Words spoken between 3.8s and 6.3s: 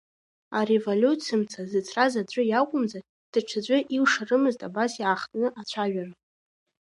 илшарымызт абас иаахтны ацәажәара.